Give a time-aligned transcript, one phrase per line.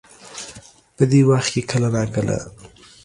[0.95, 2.37] په دې وخت کې کله نا کله